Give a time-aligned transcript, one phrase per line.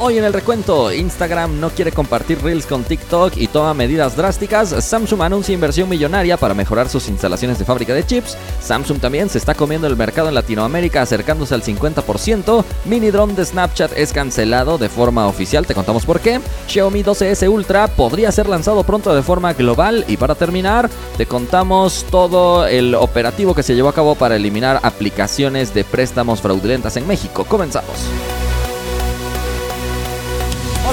[0.00, 4.70] Hoy en el recuento, Instagram no quiere compartir Reels con TikTok y toma medidas drásticas.
[4.84, 8.36] Samsung anuncia inversión millonaria para mejorar sus instalaciones de fábrica de chips.
[8.60, 12.64] Samsung también se está comiendo el mercado en Latinoamérica acercándose al 50%.
[12.86, 16.40] Mini drone de Snapchat es cancelado de forma oficial, te contamos por qué.
[16.66, 20.04] Xiaomi 12S Ultra podría ser lanzado pronto de forma global.
[20.08, 24.80] Y para terminar, te contamos todo el operativo que se llevó a cabo para eliminar
[24.82, 27.44] aplicaciones de préstamos fraudulentas en México.
[27.44, 27.94] Comenzamos.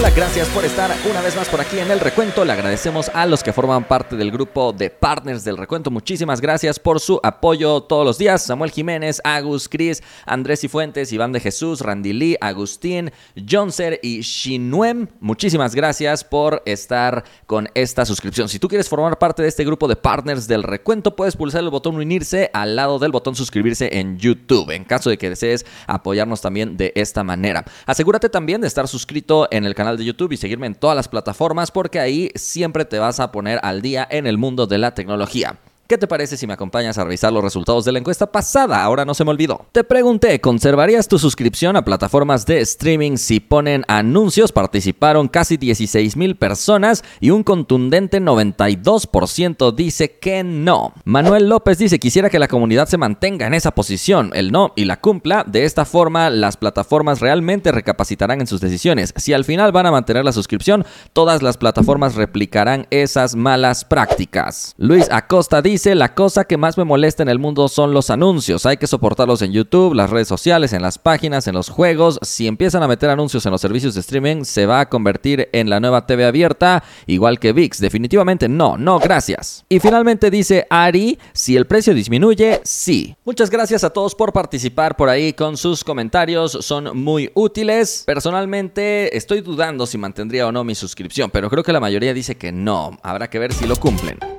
[0.09, 2.43] Gracias por estar una vez más por aquí en el recuento.
[2.43, 5.89] Le agradecemos a los que forman parte del grupo de partners del recuento.
[5.89, 8.43] Muchísimas gracias por su apoyo todos los días.
[8.43, 13.11] Samuel Jiménez, Agus, Cris, Andrés y Fuentes, Iván de Jesús, Randy Lee, Agustín,
[13.49, 15.07] Jonser y Shinuem.
[15.21, 18.49] Muchísimas gracias por estar con esta suscripción.
[18.49, 21.69] Si tú quieres formar parte de este grupo de partners del recuento, puedes pulsar el
[21.69, 24.71] botón unirse al lado del botón suscribirse en YouTube.
[24.71, 27.63] En caso de que desees apoyarnos también de esta manera.
[27.85, 31.07] Asegúrate también de estar suscrito en el canal de YouTube y seguirme en todas las
[31.07, 34.93] plataformas porque ahí siempre te vas a poner al día en el mundo de la
[34.93, 35.59] tecnología.
[35.91, 38.81] ¿Qué te parece si me acompañas a revisar los resultados de la encuesta pasada?
[38.81, 39.65] Ahora no se me olvidó.
[39.73, 44.53] Te pregunté, ¿conservarías tu suscripción a plataformas de streaming si ponen anuncios?
[44.53, 50.93] Participaron casi 16 mil personas y un contundente 92% dice que no.
[51.03, 54.85] Manuel López dice, quisiera que la comunidad se mantenga en esa posición, el no y
[54.85, 55.43] la cumpla.
[55.45, 59.13] De esta forma, las plataformas realmente recapacitarán en sus decisiones.
[59.17, 64.73] Si al final van a mantener la suscripción, todas las plataformas replicarán esas malas prácticas.
[64.77, 68.65] Luis Acosta dice, la cosa que más me molesta en el mundo son los anuncios.
[68.65, 72.19] Hay que soportarlos en YouTube, las redes sociales, en las páginas, en los juegos.
[72.21, 75.69] Si empiezan a meter anuncios en los servicios de streaming, se va a convertir en
[75.69, 77.79] la nueva TV abierta, igual que VIX.
[77.79, 79.65] Definitivamente no, no, gracias.
[79.69, 83.15] Y finalmente dice Ari, si el precio disminuye, sí.
[83.25, 88.03] Muchas gracias a todos por participar por ahí con sus comentarios, son muy útiles.
[88.05, 92.35] Personalmente estoy dudando si mantendría o no mi suscripción, pero creo que la mayoría dice
[92.35, 92.99] que no.
[93.03, 94.30] Habrá que ver si lo cumplen.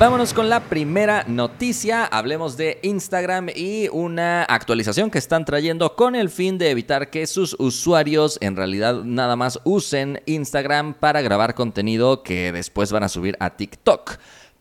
[0.00, 2.06] Vámonos con la primera noticia.
[2.06, 7.26] Hablemos de Instagram y una actualización que están trayendo con el fin de evitar que
[7.26, 13.10] sus usuarios en realidad nada más usen Instagram para grabar contenido que después van a
[13.10, 14.12] subir a TikTok.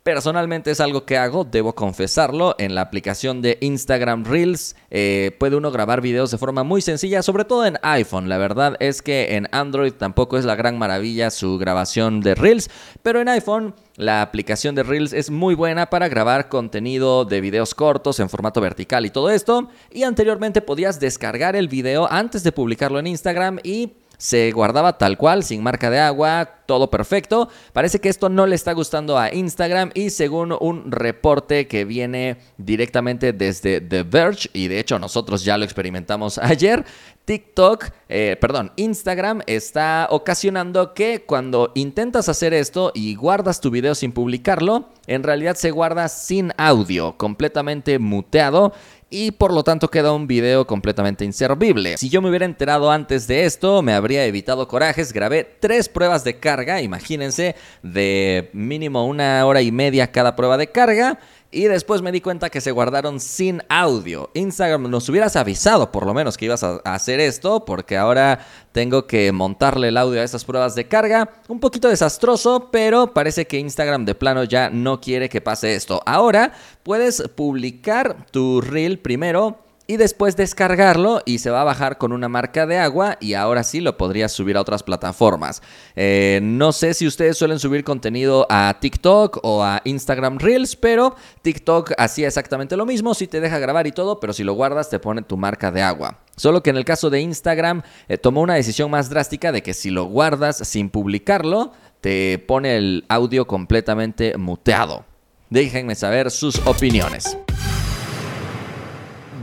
[0.09, 2.55] Personalmente es algo que hago, debo confesarlo.
[2.57, 7.21] En la aplicación de Instagram Reels eh, puede uno grabar videos de forma muy sencilla,
[7.21, 8.27] sobre todo en iPhone.
[8.27, 12.71] La verdad es que en Android tampoco es la gran maravilla su grabación de Reels,
[13.03, 17.75] pero en iPhone la aplicación de Reels es muy buena para grabar contenido de videos
[17.75, 19.69] cortos en formato vertical y todo esto.
[19.91, 25.17] Y anteriormente podías descargar el video antes de publicarlo en Instagram y se guardaba tal
[25.17, 27.47] cual, sin marca de agua, todo perfecto.
[27.71, 32.37] Parece que esto no le está gustando a Instagram y según un reporte que viene
[32.57, 36.85] directamente desde The Verge, y de hecho nosotros ya lo experimentamos ayer,
[37.23, 43.95] TikTok, eh, perdón, Instagram está ocasionando que cuando intentas hacer esto y guardas tu video
[43.95, 48.73] sin publicarlo, en realidad se guarda sin audio, completamente muteado
[49.09, 51.97] y por lo tanto queda un video completamente inservible.
[51.97, 55.13] Si yo me hubiera enterado antes de esto, me habría evitado corajes.
[55.13, 60.71] Grabé tres pruebas de carga, imagínense, de mínimo una hora y media cada prueba de
[60.71, 61.19] carga.
[61.51, 64.29] Y después me di cuenta que se guardaron sin audio.
[64.35, 69.07] Instagram nos hubieras avisado por lo menos que ibas a hacer esto, porque ahora tengo
[69.07, 71.41] que montarle el audio a estas pruebas de carga.
[71.47, 76.03] Un poquito desastroso, pero parece que Instagram de plano ya no quiere que pase esto.
[76.05, 82.11] Ahora puedes publicar tu reel primero y después descargarlo y se va a bajar con
[82.11, 85.63] una marca de agua y ahora sí lo podrías subir a otras plataformas.
[85.95, 91.15] Eh, no sé si ustedes suelen subir contenido a TikTok o a Instagram Reels, pero
[91.41, 94.91] TikTok hacía exactamente lo mismo, si te deja grabar y todo, pero si lo guardas
[94.91, 96.19] te pone tu marca de agua.
[96.35, 99.73] Solo que en el caso de Instagram eh, tomó una decisión más drástica de que
[99.73, 105.03] si lo guardas sin publicarlo, te pone el audio completamente muteado.
[105.49, 107.35] Déjenme saber sus opiniones.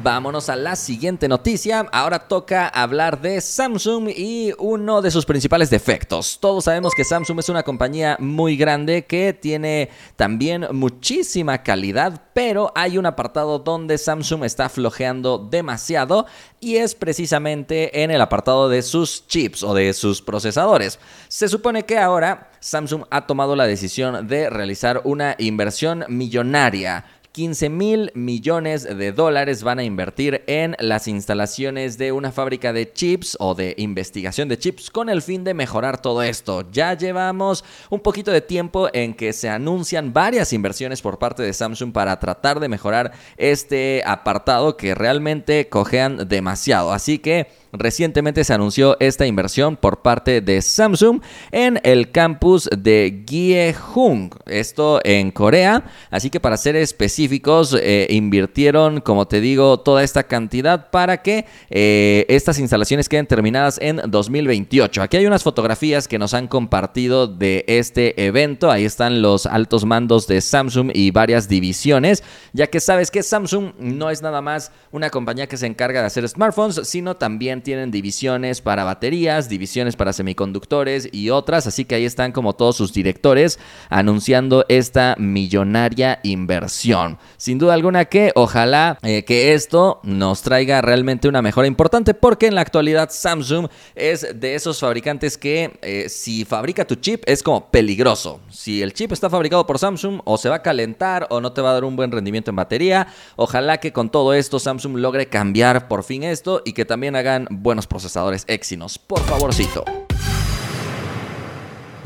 [0.07, 1.81] Vámonos a la siguiente noticia.
[1.91, 6.39] Ahora toca hablar de Samsung y uno de sus principales defectos.
[6.39, 12.71] Todos sabemos que Samsung es una compañía muy grande que tiene también muchísima calidad, pero
[12.77, 16.27] hay un apartado donde Samsung está flojeando demasiado
[16.61, 21.01] y es precisamente en el apartado de sus chips o de sus procesadores.
[21.27, 27.05] Se supone que ahora Samsung ha tomado la decisión de realizar una inversión millonaria
[27.37, 32.91] 15 mil millones de dólares van a invertir en las instalaciones de una fábrica de
[32.91, 36.65] chips o de investigación de chips con el fin de mejorar todo esto.
[36.73, 41.53] Ya llevamos un poquito de tiempo en que se anuncian varias inversiones por parte de
[41.53, 46.91] Samsung para tratar de mejorar este apartado que realmente cojean demasiado.
[46.91, 51.21] Así que recientemente se anunció esta inversión por parte de Samsung
[51.53, 55.85] en el campus de Gyeong, esto en Corea.
[56.11, 61.47] Así que para ser específicos, eh, invirtieron, como te digo, toda esta cantidad para que
[61.71, 65.03] eh, estas instalaciones queden terminadas en 2028.
[65.03, 68.71] Aquí hay unas fotografías que nos han compartido de este evento.
[68.71, 72.23] Ahí están los altos mandos de Samsung y varias divisiones,
[72.53, 76.07] ya que sabes que Samsung no es nada más una compañía que se encarga de
[76.07, 81.95] hacer smartphones, sino también tienen divisiones para baterías, divisiones para semiconductores y otras, así que
[81.95, 83.59] ahí están como todos sus directores
[83.89, 87.19] anunciando esta millonaria inversión.
[87.37, 92.47] Sin duda alguna que ojalá eh, que esto nos traiga realmente una mejora importante porque
[92.47, 97.43] en la actualidad Samsung es de esos fabricantes que eh, si fabrica tu chip es
[97.43, 98.41] como peligroso.
[98.51, 101.61] Si el chip está fabricado por Samsung o se va a calentar o no te
[101.61, 105.27] va a dar un buen rendimiento en batería, ojalá que con todo esto Samsung logre
[105.27, 108.99] cambiar por fin esto y que también hagan buenos procesadores Exynos.
[108.99, 109.85] Por favorcito.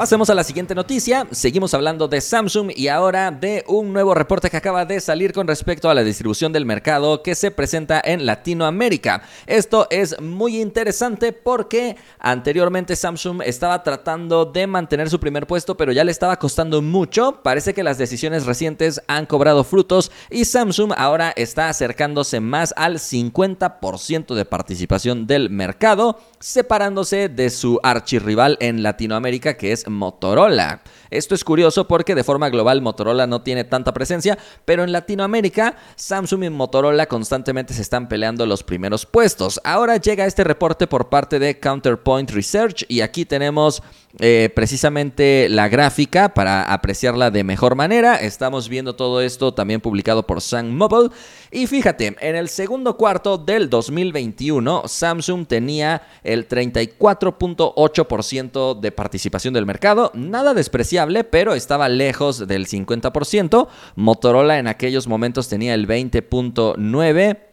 [0.01, 1.27] Pasemos a la siguiente noticia.
[1.31, 5.47] Seguimos hablando de Samsung y ahora de un nuevo reporte que acaba de salir con
[5.47, 9.21] respecto a la distribución del mercado que se presenta en Latinoamérica.
[9.47, 15.93] Esto es muy interesante porque anteriormente Samsung estaba tratando de mantener su primer puesto, pero
[15.93, 17.43] ya le estaba costando mucho.
[17.43, 23.01] Parece que las decisiones recientes han cobrado frutos y Samsung ahora está acercándose más al
[23.01, 30.83] 50% de participación del mercado, separándose de su archirrival en Latinoamérica que es Motorola.
[31.11, 35.77] Esto es curioso porque de forma global Motorola no tiene tanta presencia, pero en Latinoamérica
[35.97, 39.61] Samsung y Motorola constantemente se están peleando los primeros puestos.
[39.65, 43.83] Ahora llega este reporte por parte de Counterpoint Research y aquí tenemos
[44.19, 48.17] eh, precisamente la gráfica para apreciarla de mejor manera.
[48.17, 51.11] Estamos viendo todo esto también publicado por Sun Mobile.
[51.53, 59.67] Y fíjate, en el segundo cuarto del 2021, Samsung tenía el 34.8% de participación del
[59.67, 60.11] mercado.
[60.15, 63.69] Nada despreciable, pero estaba lejos del 50%.
[63.95, 67.50] Motorola en aquellos momentos tenía el 20.9%.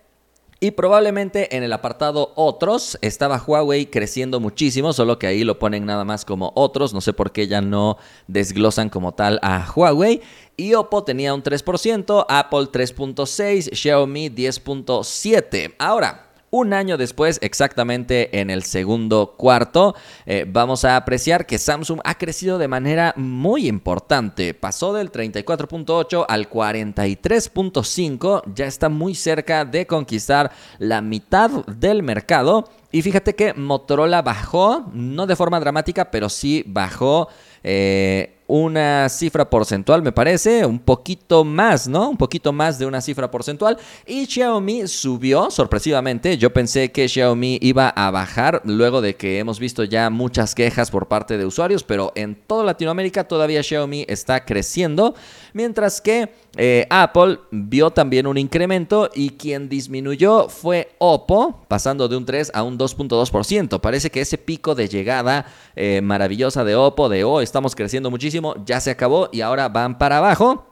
[0.59, 5.85] Y probablemente en el apartado otros estaba Huawei creciendo muchísimo, solo que ahí lo ponen
[5.85, 10.21] nada más como otros, no sé por qué ya no desglosan como tal a Huawei.
[10.55, 15.75] Y Oppo tenía un 3%, Apple 3.6, Xiaomi 10.7.
[15.77, 19.95] Ahora, un año después, exactamente en el segundo cuarto,
[20.25, 24.53] eh, vamos a apreciar que Samsung ha crecido de manera muy importante.
[24.53, 32.69] Pasó del 34.8 al 43.5, ya está muy cerca de conquistar la mitad del mercado.
[32.91, 37.27] Y fíjate que Motorola bajó, no de forma dramática, pero sí bajó.
[37.63, 42.09] Eh, una cifra porcentual, me parece, un poquito más, ¿no?
[42.09, 43.77] Un poquito más de una cifra porcentual.
[44.05, 46.37] Y Xiaomi subió sorpresivamente.
[46.37, 50.89] Yo pensé que Xiaomi iba a bajar luego de que hemos visto ya muchas quejas
[50.89, 55.13] por parte de usuarios, pero en toda Latinoamérica todavía Xiaomi está creciendo,
[55.53, 62.17] mientras que eh, Apple vio también un incremento y quien disminuyó fue Oppo, pasando de
[62.17, 63.79] un 3 a un 2.2%.
[63.79, 65.45] Parece que ese pico de llegada
[65.75, 69.97] eh, maravillosa de Oppo, de oh, estamos creciendo muchísimo, ya se acabó y ahora van
[69.97, 70.67] para abajo.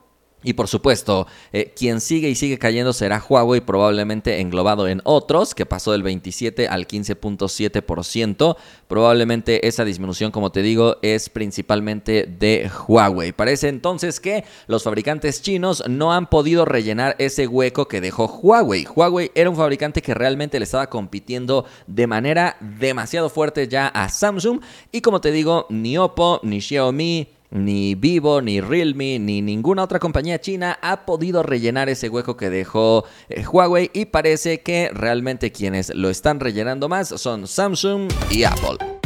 [0.46, 5.56] Y por supuesto, eh, quien sigue y sigue cayendo será Huawei, probablemente englobado en otros,
[5.56, 8.56] que pasó del 27 al 15.7%.
[8.88, 13.32] Probablemente esa disminución, como te digo, es principalmente de Huawei.
[13.32, 18.86] Parece entonces que los fabricantes chinos no han podido rellenar ese hueco que dejó Huawei.
[18.86, 24.10] Huawei era un fabricante que realmente le estaba compitiendo de manera demasiado fuerte ya a
[24.10, 24.62] Samsung.
[24.92, 30.00] Y como te digo, ni Oppo, ni Xiaomi, ni Vivo, ni Realme, ni ninguna otra
[30.00, 35.52] compañía china ha podido rellenar ese hueco que dejó eh, Huawei y parece que realmente
[35.52, 39.05] quienes lo están rellenando más son Samsung y Apple.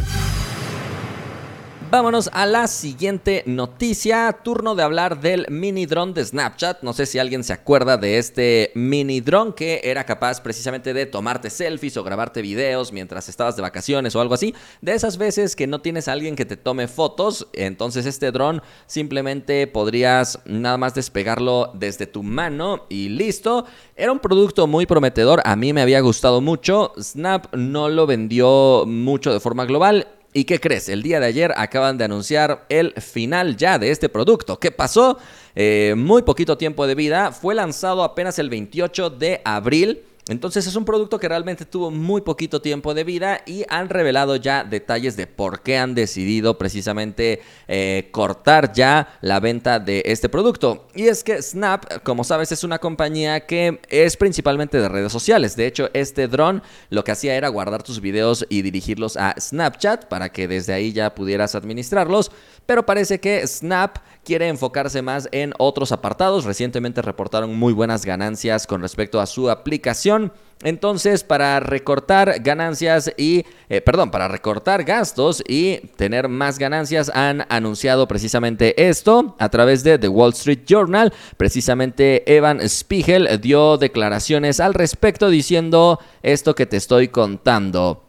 [1.92, 4.32] Vámonos a la siguiente noticia.
[4.44, 6.84] Turno de hablar del mini drone de Snapchat.
[6.84, 11.08] No sé si alguien se acuerda de este mini drone que era capaz precisamente de
[11.08, 14.54] tomarte selfies o grabarte videos mientras estabas de vacaciones o algo así.
[14.82, 18.62] De esas veces que no tienes a alguien que te tome fotos, entonces este drone
[18.86, 23.66] simplemente podrías nada más despegarlo desde tu mano y listo.
[23.96, 25.42] Era un producto muy prometedor.
[25.44, 26.94] A mí me había gustado mucho.
[27.02, 30.90] Snap no lo vendió mucho de forma global ¿Y qué crees?
[30.90, 34.60] El día de ayer acaban de anunciar el final ya de este producto.
[34.60, 35.18] ¿Qué pasó?
[35.56, 37.32] Eh, muy poquito tiempo de vida.
[37.32, 40.04] Fue lanzado apenas el 28 de abril.
[40.30, 44.36] Entonces es un producto que realmente tuvo muy poquito tiempo de vida y han revelado
[44.36, 50.30] ya detalles de por qué han decidido precisamente eh, cortar ya la venta de este
[50.30, 50.88] producto.
[50.94, 55.56] Y es que Snap, como sabes, es una compañía que es principalmente de redes sociales.
[55.56, 60.06] De hecho, este dron lo que hacía era guardar tus videos y dirigirlos a Snapchat
[60.06, 62.32] para que desde ahí ya pudieras administrarlos.
[62.70, 66.46] Pero parece que Snap quiere enfocarse más en otros apartados.
[66.46, 70.32] Recientemente reportaron muy buenas ganancias con respecto a su aplicación.
[70.62, 77.44] Entonces, para recortar ganancias y, eh, perdón, para recortar gastos y tener más ganancias, han
[77.50, 81.12] anunciado precisamente esto a través de The Wall Street Journal.
[81.38, 88.09] Precisamente Evan Spiegel dio declaraciones al respecto diciendo esto que te estoy contando.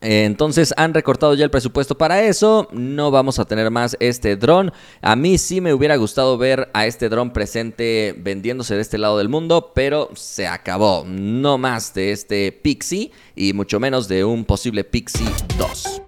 [0.00, 2.68] Entonces han recortado ya el presupuesto para eso.
[2.72, 4.72] No vamos a tener más este dron.
[5.00, 9.18] A mí sí me hubiera gustado ver a este dron presente vendiéndose de este lado
[9.18, 11.04] del mundo, pero se acabó.
[11.06, 15.26] No más de este Pixie y mucho menos de un posible Pixie
[15.58, 16.02] 2.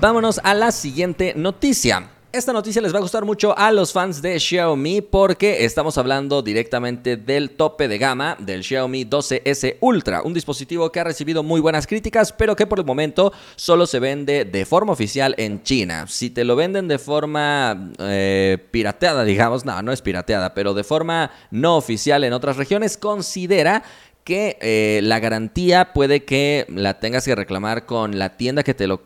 [0.00, 2.08] Vámonos a la siguiente noticia.
[2.32, 6.42] Esta noticia les va a gustar mucho a los fans de Xiaomi porque estamos hablando
[6.42, 11.60] directamente del tope de gama del Xiaomi 12S Ultra, un dispositivo que ha recibido muy
[11.60, 16.06] buenas críticas, pero que por el momento solo se vende de forma oficial en China.
[16.06, 20.84] Si te lo venden de forma eh, pirateada, digamos, no, no es pirateada, pero de
[20.84, 23.82] forma no oficial en otras regiones, considera
[24.30, 28.86] que eh, la garantía puede que la tengas que reclamar con la tienda que te
[28.86, 29.00] lo,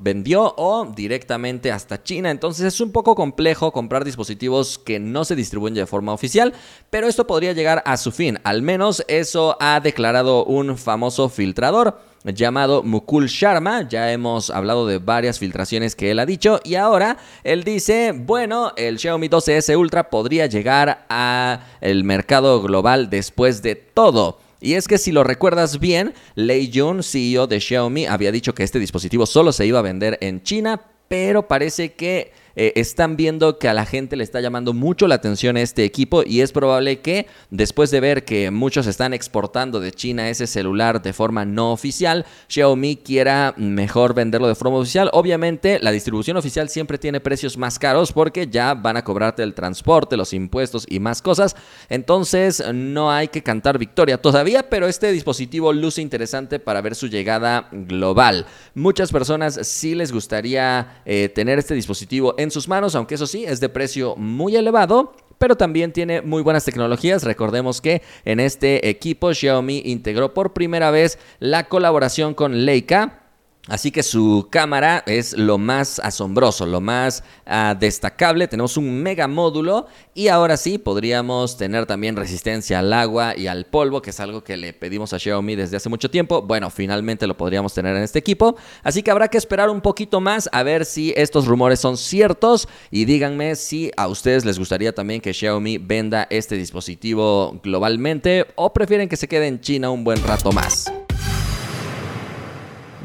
[0.00, 2.32] vendió o directamente hasta China.
[2.32, 6.54] Entonces es un poco complejo comprar dispositivos que no se distribuyen de forma oficial,
[6.90, 8.40] pero esto podría llegar a su fin.
[8.42, 13.88] Al menos eso ha declarado un famoso filtrador llamado Mukul Sharma.
[13.88, 18.72] Ya hemos hablado de varias filtraciones que él ha dicho y ahora él dice, bueno,
[18.74, 24.42] el Xiaomi 12S Ultra podría llegar a el mercado global después de todo.
[24.64, 28.62] Y es que si lo recuerdas bien, Lei Jun, CEO de Xiaomi, había dicho que
[28.62, 33.58] este dispositivo solo se iba a vender en China, pero parece que eh, están viendo
[33.58, 37.00] que a la gente le está llamando mucho la atención este equipo y es probable
[37.00, 41.72] que después de ver que muchos están exportando de China ese celular de forma no
[41.72, 45.10] oficial, Xiaomi quiera mejor venderlo de forma oficial.
[45.12, 49.54] Obviamente la distribución oficial siempre tiene precios más caros porque ya van a cobrarte el
[49.54, 51.56] transporte, los impuestos y más cosas.
[51.88, 57.08] Entonces no hay que cantar victoria todavía, pero este dispositivo luce interesante para ver su
[57.08, 58.46] llegada global.
[58.74, 63.44] Muchas personas sí les gustaría eh, tener este dispositivo en sus manos, aunque eso sí,
[63.44, 67.24] es de precio muy elevado pero también tiene muy buenas tecnologías.
[67.24, 73.23] Recordemos que en este equipo Xiaomi integró por primera vez la colaboración con Leica
[73.66, 78.46] Así que su cámara es lo más asombroso, lo más ah, destacable.
[78.46, 83.64] Tenemos un mega módulo y ahora sí podríamos tener también resistencia al agua y al
[83.64, 86.42] polvo, que es algo que le pedimos a Xiaomi desde hace mucho tiempo.
[86.42, 88.56] Bueno, finalmente lo podríamos tener en este equipo.
[88.82, 92.68] Así que habrá que esperar un poquito más a ver si estos rumores son ciertos
[92.90, 98.74] y díganme si a ustedes les gustaría también que Xiaomi venda este dispositivo globalmente o
[98.74, 100.92] prefieren que se quede en China un buen rato más.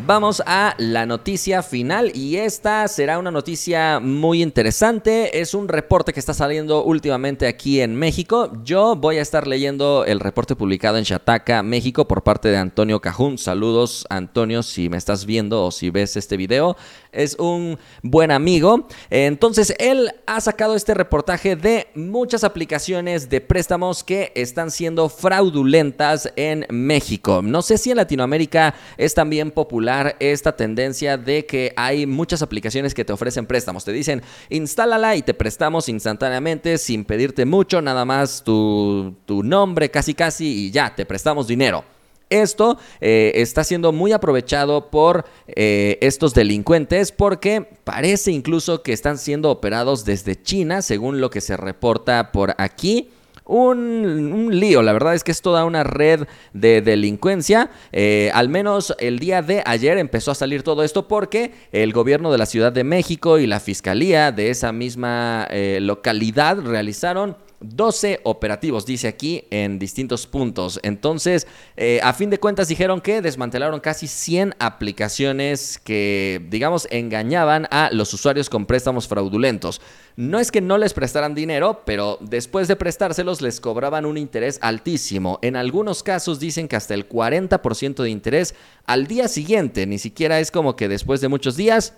[0.10, 5.40] Vamos a la noticia final y esta será una noticia muy interesante.
[5.40, 8.52] Es un reporte que está saliendo últimamente aquí en México.
[8.64, 13.00] Yo voy a estar leyendo el reporte publicado en Chataca, México, por parte de Antonio
[13.00, 13.38] Cajún.
[13.38, 16.76] Saludos, Antonio, si me estás viendo o si ves este video.
[17.12, 18.88] Es un buen amigo.
[19.12, 26.34] Entonces, él ha sacado este reportaje de muchas aplicaciones de préstamos que están siendo fraudulentas
[26.36, 27.44] en México.
[27.44, 32.94] No sé si en Latinoamérica es también popular esta tendencia de que hay muchas aplicaciones
[32.94, 33.86] que te ofrecen préstamos.
[33.86, 40.14] Te dicen, instálala y te prestamos instantáneamente sin pedirte mucho, nada más tu, nombre casi
[40.14, 41.84] casi y ya, te prestamos dinero.
[42.30, 49.18] Esto eh, está siendo muy aprovechado por eh, estos delincuentes porque parece incluso que están
[49.18, 53.10] siendo operados desde China, según lo que se reporta por aquí
[53.50, 54.82] un, lío.
[54.82, 57.72] La verdad es que es toda una red de delincuencia.
[57.92, 62.32] Eh, al menos el día de ayer empezó a salir todo esto porque el gobierno
[62.32, 68.22] de la Ciudad de México y la fiscalía de esa misma eh, localidad realizaron 12
[68.24, 70.80] operativos, dice aquí, en distintos puntos.
[70.84, 77.68] Entonces, eh, a fin de cuentas, dijeron que desmantelaron casi 100 aplicaciones que, digamos, engañaban
[77.72, 79.82] a los usuarios con préstamos fraudulentos.
[80.16, 84.60] No es que no les prestaran dinero, pero después de prestárselos les cobraban un interés
[84.62, 85.40] altísimo.
[85.42, 89.86] En algunos casos dicen que hasta el 40% de interés al día siguiente.
[89.86, 91.94] Ni siquiera es como que después de muchos días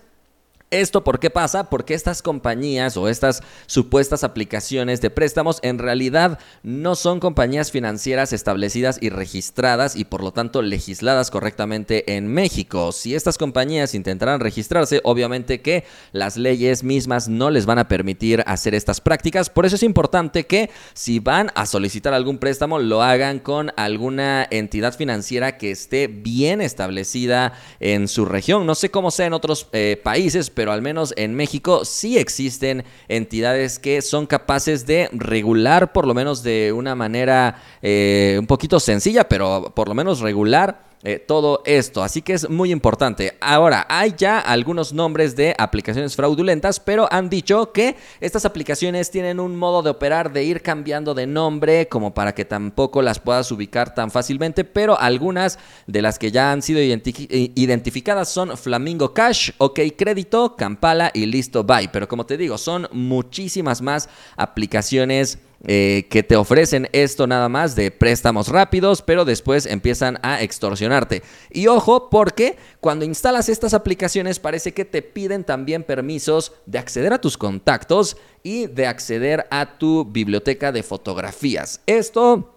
[0.72, 1.68] ¿Esto por qué pasa?
[1.68, 8.32] Porque estas compañías o estas supuestas aplicaciones de préstamos en realidad no son compañías financieras
[8.32, 12.90] establecidas y registradas y por lo tanto legisladas correctamente en México.
[12.92, 18.42] Si estas compañías intentaran registrarse, obviamente que las leyes mismas no les van a permitir
[18.46, 19.50] hacer estas prácticas.
[19.50, 24.48] Por eso es importante que si van a solicitar algún préstamo lo hagan con alguna
[24.50, 28.64] entidad financiera que esté bien establecida en su región.
[28.64, 32.18] No sé cómo sea en otros eh, países, pero pero al menos en México sí
[32.18, 38.46] existen entidades que son capaces de regular, por lo menos de una manera eh, un
[38.46, 42.02] poquito sencilla, pero por lo menos regular eh, todo esto.
[42.02, 43.36] Así que es muy importante.
[43.40, 49.40] Ahora, hay ya algunos nombres de aplicaciones fraudulentas, pero han dicho que estas aplicaciones tienen
[49.40, 53.50] un modo de operar de ir cambiando de nombre como para que tampoco las puedas
[53.50, 59.50] ubicar tan fácilmente, pero algunas de las que ya han sido identificadas son Flamingo Cash,
[59.58, 61.88] OK Crédito, Campala y Listo Buy.
[61.92, 67.76] Pero como te digo, son muchísimas más aplicaciones eh, que te ofrecen esto nada más
[67.76, 71.22] de préstamos rápidos, pero después empiezan a extorsionarte.
[71.50, 77.12] Y ojo, porque cuando instalas estas aplicaciones parece que te piden también permisos de acceder
[77.12, 81.80] a tus contactos y de acceder a tu biblioteca de fotografías.
[81.86, 82.56] Esto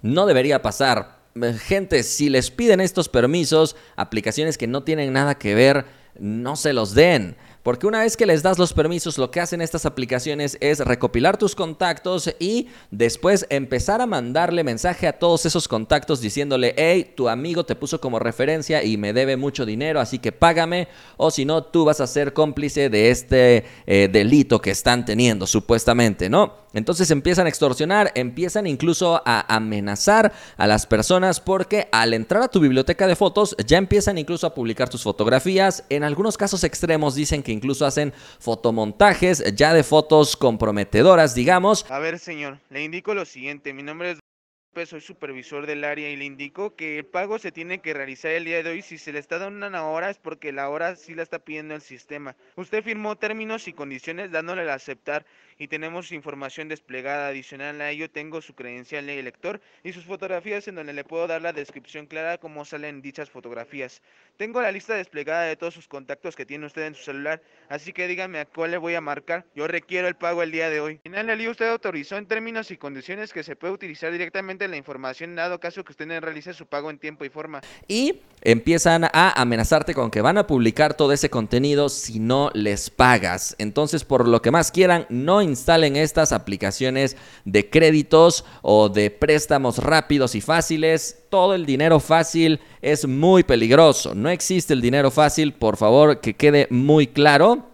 [0.00, 1.18] no debería pasar.
[1.66, 5.84] Gente, si les piden estos permisos, aplicaciones que no tienen nada que ver,
[6.18, 7.36] no se los den.
[7.68, 11.36] Porque una vez que les das los permisos, lo que hacen estas aplicaciones es recopilar
[11.36, 17.28] tus contactos y después empezar a mandarle mensaje a todos esos contactos diciéndole, hey, tu
[17.28, 21.44] amigo te puso como referencia y me debe mucho dinero, así que págame, o si
[21.44, 26.66] no, tú vas a ser cómplice de este eh, delito que están teniendo, supuestamente, ¿no?
[26.74, 32.48] Entonces empiezan a extorsionar, empiezan incluso a amenazar a las personas porque al entrar a
[32.48, 35.84] tu biblioteca de fotos ya empiezan incluso a publicar tus fotografías.
[35.88, 41.84] En algunos casos extremos dicen que incluso hacen fotomontajes ya de fotos comprometedoras, digamos.
[41.90, 43.74] A ver, señor, le indico lo siguiente.
[43.74, 44.18] Mi nombre es
[44.86, 48.44] soy supervisor del área y le indico que el pago se tiene que realizar el
[48.44, 48.82] día de hoy.
[48.82, 51.74] Si se le está dando una hora es porque la hora sí la está pidiendo
[51.74, 52.36] el sistema.
[52.56, 55.26] Usted firmó términos y condiciones dándole al aceptar
[55.58, 58.10] y tenemos información desplegada adicional a ello.
[58.10, 62.06] Tengo su credencial de lector y sus fotografías en donde le puedo dar la descripción
[62.06, 64.00] clara cómo salen dichas fotografías.
[64.36, 67.92] Tengo la lista desplegada de todos sus contactos que tiene usted en su celular, así
[67.92, 69.44] que dígame a cuál le voy a marcar.
[69.54, 71.00] Yo requiero el pago el día de hoy.
[71.02, 75.58] Final usted autorizó en términos y condiciones que se puede utilizar directamente la información dado
[75.58, 77.60] caso que usted no realice su pago en tiempo y forma.
[77.86, 82.90] Y empiezan a amenazarte con que van a publicar todo ese contenido si no les
[82.90, 83.56] pagas.
[83.58, 89.78] Entonces, por lo que más quieran, no instalen estas aplicaciones de créditos o de préstamos
[89.78, 91.24] rápidos y fáciles.
[91.30, 94.14] Todo el dinero fácil es muy peligroso.
[94.14, 97.66] No existe el dinero fácil, por favor, que quede muy claro.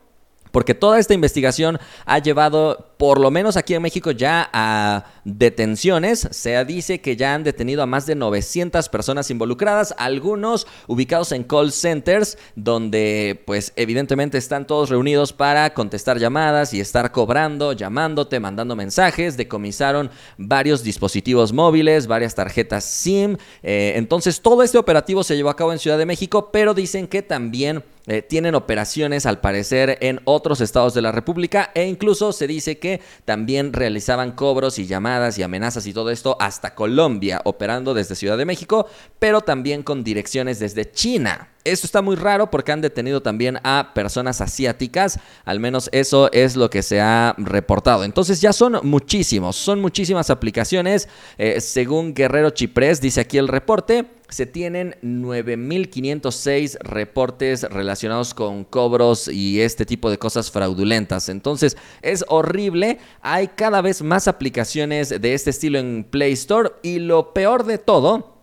[0.55, 6.29] Porque toda esta investigación ha llevado por lo menos aquí en México ya a detenciones.
[6.31, 11.45] Se dice que ya han detenido a más de 900 personas involucradas, algunos ubicados en
[11.45, 18.41] call centers, donde pues evidentemente están todos reunidos para contestar llamadas y estar cobrando, llamándote,
[18.41, 19.37] mandando mensajes.
[19.37, 23.37] Decomisaron varios dispositivos móviles, varias tarjetas SIM.
[23.63, 27.07] Eh, entonces todo este operativo se llevó a cabo en Ciudad de México, pero dicen
[27.07, 32.33] que también eh, tienen operaciones al parecer en otros estados de la República e incluso
[32.33, 32.79] se dice
[33.25, 38.39] también realizaban cobros y llamadas y amenazas y todo esto hasta Colombia, operando desde Ciudad
[38.39, 38.87] de México,
[39.19, 41.54] pero también con direcciones desde China.
[41.65, 46.57] Esto está muy raro porque han detenido también a personas asiáticas, al menos eso es
[46.57, 48.05] lo que se ha reportado.
[48.05, 51.09] Entonces ya son muchísimos, son muchísimas aplicaciones.
[51.39, 59.29] Eh, según Guerrero Chiprés, dice aquí el reporte, se tienen 9.506 reportes relacionados con cobros
[59.29, 61.31] y este tipo de cosas fraudulentas.
[61.31, 66.99] Entonces es horrible, hay cada vez más aplicaciones de este estilo en Play Store y
[66.99, 68.34] lo peor de todo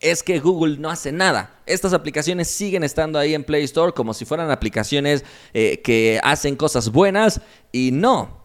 [0.00, 1.60] es que Google no hace nada.
[1.66, 6.56] Estas aplicaciones siguen estando ahí en Play Store como si fueran aplicaciones eh, que hacen
[6.56, 7.40] cosas buenas
[7.72, 8.44] y no.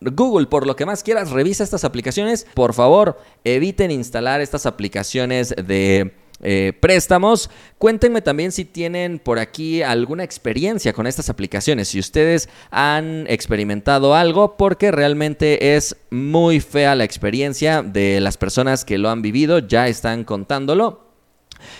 [0.00, 2.46] Google, por lo que más quieras, revisa estas aplicaciones.
[2.54, 7.50] Por favor, eviten instalar estas aplicaciones de eh, préstamos.
[7.78, 14.14] Cuéntenme también si tienen por aquí alguna experiencia con estas aplicaciones, si ustedes han experimentado
[14.14, 19.60] algo, porque realmente es muy fea la experiencia de las personas que lo han vivido,
[19.60, 21.01] ya están contándolo.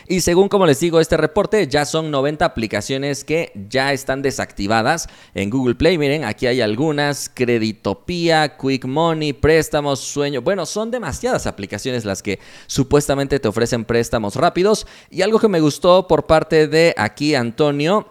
[0.07, 5.09] Y según como les digo, este reporte ya son 90 aplicaciones que ya están desactivadas
[5.35, 5.99] en Google Play.
[5.99, 10.43] Miren, aquí hay algunas, Creditopía, Quick Money, préstamos, sueño.
[10.43, 14.87] Bueno, son demasiadas aplicaciones las que supuestamente te ofrecen préstamos rápidos.
[15.11, 18.07] Y algo que me gustó por parte de aquí Antonio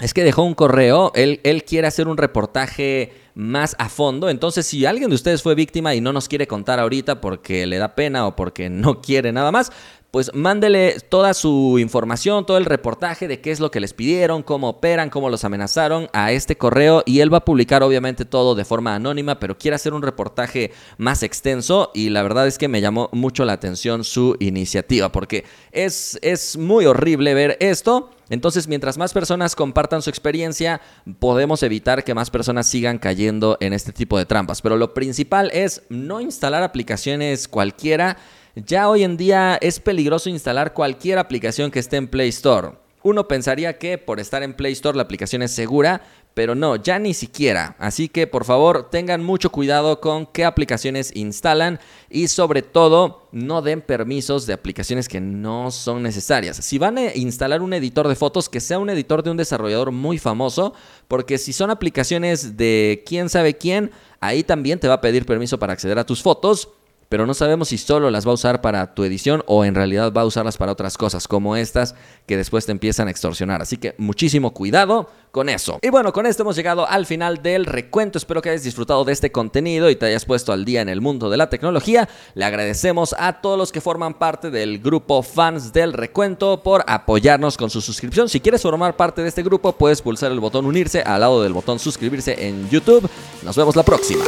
[0.00, 4.28] es que dejó un correo, él, él quiere hacer un reportaje más a fondo.
[4.30, 7.78] Entonces, si alguien de ustedes fue víctima y no nos quiere contar ahorita porque le
[7.78, 9.72] da pena o porque no quiere nada más,
[10.10, 14.42] pues mándele toda su información, todo el reportaje de qué es lo que les pidieron,
[14.42, 18.54] cómo operan, cómo los amenazaron a este correo y él va a publicar obviamente todo
[18.54, 22.68] de forma anónima, pero quiere hacer un reportaje más extenso y la verdad es que
[22.68, 28.10] me llamó mucho la atención su iniciativa porque es, es muy horrible ver esto.
[28.30, 30.80] Entonces, mientras más personas compartan su experiencia,
[31.18, 34.62] podemos evitar que más personas sigan cayendo en este tipo de trampas.
[34.62, 38.16] Pero lo principal es no instalar aplicaciones cualquiera
[38.56, 42.72] ya hoy en día es peligroso instalar cualquier aplicación que esté en Play Store.
[43.02, 46.02] Uno pensaría que por estar en Play Store la aplicación es segura,
[46.34, 47.74] pero no, ya ni siquiera.
[47.78, 53.62] Así que por favor tengan mucho cuidado con qué aplicaciones instalan y sobre todo no
[53.62, 56.58] den permisos de aplicaciones que no son necesarias.
[56.58, 59.92] Si van a instalar un editor de fotos, que sea un editor de un desarrollador
[59.92, 60.74] muy famoso,
[61.08, 65.58] porque si son aplicaciones de quién sabe quién, ahí también te va a pedir permiso
[65.58, 66.68] para acceder a tus fotos
[67.10, 70.12] pero no sabemos si solo las va a usar para tu edición o en realidad
[70.12, 73.60] va a usarlas para otras cosas como estas que después te empiezan a extorsionar.
[73.60, 75.80] Así que muchísimo cuidado con eso.
[75.82, 78.16] Y bueno, con esto hemos llegado al final del recuento.
[78.16, 81.00] Espero que hayas disfrutado de este contenido y te hayas puesto al día en el
[81.00, 82.08] mundo de la tecnología.
[82.34, 87.56] Le agradecemos a todos los que forman parte del grupo fans del recuento por apoyarnos
[87.56, 88.28] con su suscripción.
[88.28, 91.54] Si quieres formar parte de este grupo, puedes pulsar el botón unirse al lado del
[91.54, 93.10] botón suscribirse en YouTube.
[93.42, 94.22] Nos vemos la próxima.